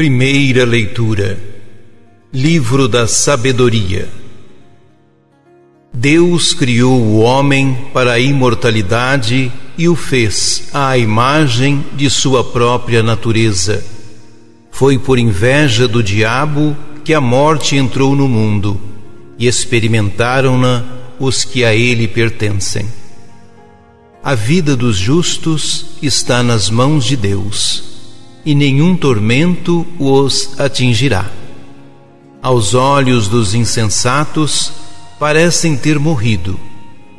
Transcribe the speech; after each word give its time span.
Primeira 0.00 0.64
leitura 0.64 1.38
Livro 2.32 2.88
da 2.88 3.06
Sabedoria 3.06 4.08
Deus 5.92 6.54
criou 6.54 6.98
o 6.98 7.18
homem 7.18 7.76
para 7.92 8.12
a 8.12 8.18
imortalidade 8.18 9.52
e 9.76 9.88
o 9.90 9.94
fez 9.94 10.70
à 10.72 10.96
imagem 10.96 11.84
de 11.92 12.08
sua 12.08 12.42
própria 12.42 13.02
natureza. 13.02 13.84
Foi 14.70 14.98
por 14.98 15.18
inveja 15.18 15.86
do 15.86 16.02
diabo 16.02 16.74
que 17.04 17.12
a 17.12 17.20
morte 17.20 17.76
entrou 17.76 18.16
no 18.16 18.26
mundo 18.26 18.80
e 19.38 19.46
experimentaram-na 19.46 20.82
os 21.18 21.44
que 21.44 21.62
a 21.62 21.74
ele 21.74 22.08
pertencem. 22.08 22.88
A 24.24 24.34
vida 24.34 24.74
dos 24.74 24.96
justos 24.96 25.88
está 26.00 26.42
nas 26.42 26.70
mãos 26.70 27.04
de 27.04 27.16
Deus 27.16 27.89
e 28.44 28.54
nenhum 28.54 28.96
tormento 28.96 29.86
os 29.98 30.58
atingirá. 30.58 31.30
Aos 32.42 32.74
olhos 32.74 33.28
dos 33.28 33.54
insensatos, 33.54 34.72
parecem 35.18 35.76
ter 35.76 35.98
morrido. 35.98 36.58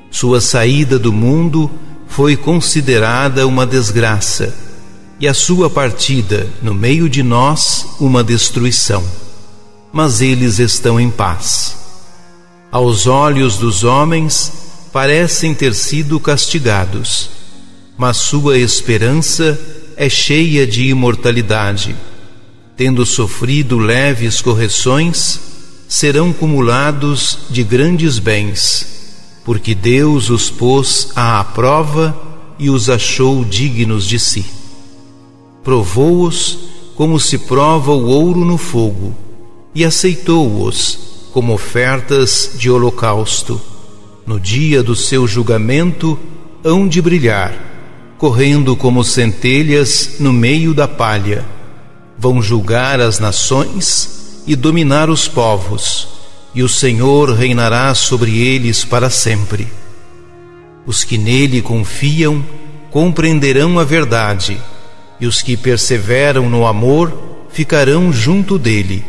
Sua 0.09 0.41
saída 0.41 0.98
do 0.98 1.13
mundo 1.13 1.70
foi 2.07 2.35
considerada 2.35 3.45
uma 3.45 3.65
desgraça, 3.65 4.53
e 5.20 5.27
a 5.27 5.34
sua 5.34 5.70
partida 5.70 6.49
no 6.62 6.73
meio 6.73 7.07
de 7.07 7.21
nós 7.21 7.85
uma 7.99 8.23
destruição. 8.23 9.03
Mas 9.93 10.21
eles 10.21 10.57
estão 10.57 10.99
em 10.99 11.12
paz. 11.12 11.77
Aos 12.71 13.05
olhos 13.05 13.57
dos 13.57 13.84
homens, 13.84 14.51
parecem 14.91 15.54
ter 15.54 15.76
sido 15.76 16.20
castigados, 16.20 17.29
mas 17.98 18.17
sua 18.17 18.57
esperança 18.57 19.60
é 20.02 20.10
cheia 20.10 20.66
de 20.66 20.88
imortalidade. 20.88 21.96
Tendo 22.76 23.05
sofrido 23.05 23.77
leves 23.77 24.41
correções, 24.41 25.40
serão 25.88 26.34
cumulados 26.34 27.38
de 27.52 27.63
grandes 27.63 28.18
bens, 28.18 29.38
porque 29.46 29.76
Deus 29.76 30.32
os 30.32 30.49
pôs 30.49 31.12
à 31.16 31.44
prova 31.44 32.20
e 32.57 32.68
os 32.68 32.90
achou 32.90 33.46
dignos 33.46 34.07
de 34.07 34.18
si. 34.18 34.44
Provou-os 35.63 36.57
como 36.96 37.20
se 37.20 37.38
prova 37.38 37.91
o 37.91 38.07
ouro 38.07 38.44
no 38.44 38.57
fogo, 38.57 39.16
e 39.76 39.85
aceitou-os 39.85 40.98
como 41.32 41.54
ofertas 41.54 42.54
de 42.57 42.72
holocausto. 42.72 43.62
No 44.26 44.40
dia 44.40 44.82
do 44.82 44.96
seu 44.96 45.27
julgamento 45.27 46.18
hão 46.63 46.88
de 46.88 46.99
brilhar 47.04 47.70
correndo 48.21 48.75
como 48.75 49.03
centelhas 49.03 50.17
no 50.19 50.31
meio 50.31 50.75
da 50.75 50.87
palha. 50.87 51.43
Vão 52.19 52.39
julgar 52.39 53.01
as 53.01 53.17
nações 53.17 54.43
e 54.45 54.55
dominar 54.55 55.09
os 55.09 55.27
povos, 55.27 56.07
e 56.53 56.61
o 56.61 56.69
Senhor 56.69 57.33
reinará 57.33 57.95
sobre 57.95 58.37
eles 58.37 58.85
para 58.85 59.09
sempre. 59.09 59.67
Os 60.85 61.03
que 61.03 61.17
nele 61.17 61.63
confiam 61.63 62.45
compreenderão 62.91 63.79
a 63.79 63.83
verdade, 63.83 64.61
e 65.19 65.25
os 65.25 65.41
que 65.41 65.57
perseveram 65.57 66.47
no 66.47 66.67
amor 66.67 67.11
ficarão 67.49 68.13
junto 68.13 68.59
dele, 68.59 69.03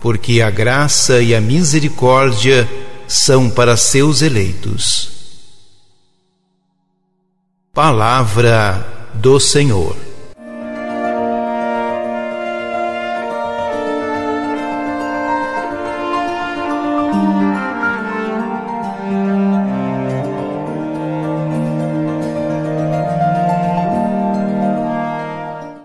porque 0.00 0.40
a 0.40 0.50
graça 0.50 1.20
e 1.20 1.34
a 1.34 1.40
misericórdia 1.40 2.68
são 3.08 3.50
para 3.50 3.76
seus 3.76 4.22
eleitos. 4.22 5.11
Palavra 7.74 8.86
do 9.14 9.40
Senhor. 9.40 9.96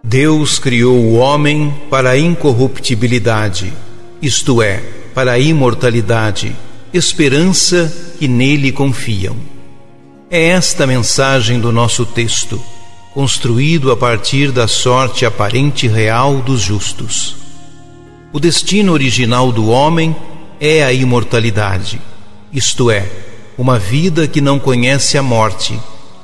Deus 0.03 0.59
criou 0.59 0.93
o 0.93 1.13
homem 1.13 1.73
para 1.89 2.09
a 2.09 2.19
incorruptibilidade, 2.19 3.71
isto 4.21 4.61
é, 4.61 4.83
para 5.13 5.31
a 5.31 5.39
imortalidade, 5.39 6.53
esperança 6.93 7.89
que 8.19 8.27
nele 8.27 8.73
confiam. 8.73 9.56
É 10.29 10.47
esta 10.49 10.83
a 10.83 10.87
mensagem 10.87 11.57
do 11.57 11.71
nosso 11.71 12.05
texto, 12.05 12.61
construído 13.13 13.93
a 13.93 13.95
partir 13.95 14.51
da 14.51 14.67
sorte 14.67 15.25
aparente 15.25 15.87
real 15.87 16.41
dos 16.41 16.59
justos. 16.59 17.37
O 18.33 18.39
destino 18.39 18.91
original 18.91 19.53
do 19.53 19.69
homem 19.69 20.13
é 20.59 20.83
a 20.83 20.91
imortalidade, 20.91 22.01
isto 22.51 22.91
é, 22.91 23.09
uma 23.57 23.79
vida 23.79 24.27
que 24.27 24.41
não 24.41 24.59
conhece 24.59 25.17
a 25.17 25.23
morte, 25.23 25.79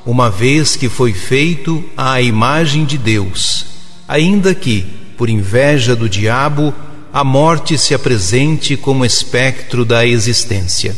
uma 0.06 0.30
vez 0.30 0.76
que 0.76 0.90
foi 0.90 1.14
feito 1.14 1.82
à 1.96 2.22
imagem 2.22 2.84
de 2.84 2.98
Deus, 2.98 3.66
ainda 4.06 4.54
que, 4.54 4.82
por 5.18 5.30
inveja 5.30 5.96
do 5.96 6.10
diabo, 6.10 6.74
a 7.14 7.24
morte 7.24 7.78
se 7.78 7.94
apresente 7.94 8.76
como 8.76 9.06
espectro 9.06 9.86
da 9.86 10.06
existência. 10.06 10.94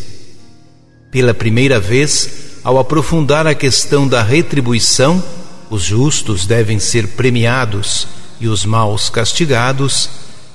Pela 1.11 1.35
primeira 1.35 1.79
vez, 1.79 2.54
ao 2.65 2.79
aprofundar 2.79 3.45
a 3.45 3.53
questão 3.53 4.07
da 4.07 4.23
retribuição, 4.23 5.23
os 5.69 5.83
justos 5.83 6.47
devem 6.47 6.79
ser 6.79 7.09
premiados 7.09 8.07
e 8.41 8.47
os 8.47 8.65
maus 8.65 9.07
castigados, 9.07 10.09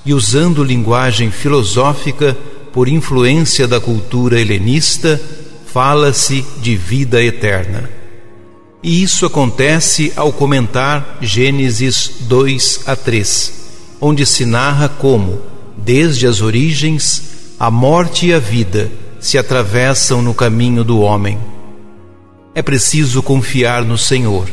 e 0.05 0.13
usando 0.13 0.61
linguagem 0.61 1.31
filosófica 1.31 2.37
por 2.73 2.89
influência 2.89 3.65
da 3.65 3.79
cultura 3.79 4.41
helenista, 4.41 5.21
fala-se 5.67 6.45
de 6.61 6.75
vida 6.75 7.23
eterna. 7.23 7.89
E 8.83 9.01
isso 9.01 9.25
acontece 9.25 10.11
ao 10.13 10.33
comentar 10.33 11.17
Gênesis 11.21 12.11
2 12.21 12.81
a 12.87 12.95
3, 12.97 13.53
onde 14.01 14.25
se 14.25 14.45
narra 14.45 14.89
como, 14.89 15.39
desde 15.77 16.27
as 16.27 16.41
origens, 16.41 17.23
a 17.57 17.71
morte 17.71 18.27
e 18.27 18.33
a 18.33 18.39
vida 18.39 18.91
se 19.17 19.37
atravessam 19.37 20.21
no 20.21 20.33
caminho 20.33 20.83
do 20.83 20.99
homem 20.99 21.39
é 22.53 22.61
preciso 22.61 23.23
confiar 23.23 23.83
no 23.83 23.97
Senhor. 23.97 24.49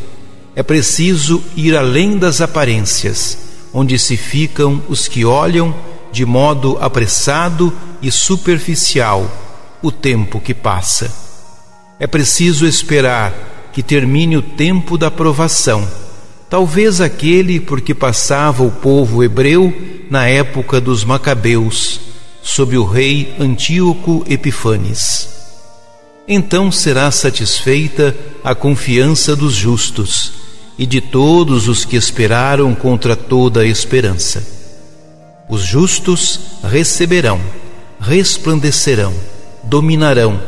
É 0.55 0.63
preciso 0.63 1.43
ir 1.57 1.77
além 1.77 2.17
das 2.17 2.41
aparências, 2.41 3.39
onde 3.73 3.99
se 3.99 4.17
ficam 4.17 4.83
os 4.89 5.09
que 5.09 5.25
olham 5.25 5.75
de 6.13 6.25
modo 6.25 6.79
apressado 6.81 7.73
e 8.01 8.11
superficial 8.11 9.31
o 9.83 9.93
tempo 9.93 10.41
que 10.41 10.55
passa. 10.55 11.13
É 12.01 12.07
preciso 12.07 12.67
esperar 12.67 13.71
que 13.73 13.83
termine 13.83 14.37
o 14.37 14.43
tempo 14.43 14.97
da 14.97 15.11
provação, 15.11 15.87
talvez 16.49 17.01
aquele 17.01 17.61
por 17.61 17.81
que 17.81 17.95
passava 17.95 18.63
o 18.65 18.71
povo 18.71 19.23
hebreu 19.23 19.73
na 20.11 20.27
época 20.27 20.81
dos 20.81 21.05
Macabeus, 21.05 22.01
sob 22.43 22.77
o 22.79 22.85
rei 22.85 23.35
Antíoco 23.39 24.25
Epifanes 24.29 25.38
então 26.29 26.71
será 26.71 27.11
satisfeita 27.11 28.15
a 28.45 28.55
confiança 28.55 29.35
dos 29.35 29.55
justos 29.55 30.33
e 30.79 30.85
de 30.85 31.01
todos 31.01 31.67
os 31.67 31.85
que 31.85 31.97
esperaram 31.97 32.75
contra 32.75 33.17
toda 33.17 33.63
a 33.63 33.67
esperança. 33.67 34.47
Os 35.49 35.63
justos 35.63 36.39
receberão, 36.63 37.41
resplandecerão, 37.99 39.15
dominarão, 39.65 40.41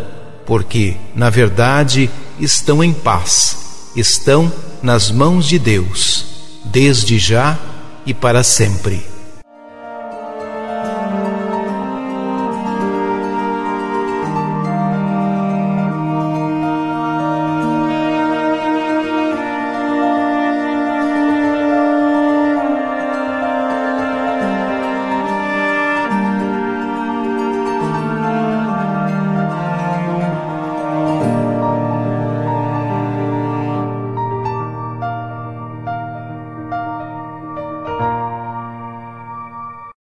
porque, 0.45 0.97
na 1.15 1.31
verdade, 1.31 2.11
estão 2.39 2.85
em 2.85 2.93
paz, 2.93 3.91
estão 3.97 4.53
nas 4.83 5.11
mãos 5.11 5.49
de 5.49 5.59
Deus, 5.59 6.27
desde 6.65 7.19
já 7.19 7.59
e 8.05 8.13
para 8.13 8.43
sempre. 8.43 9.03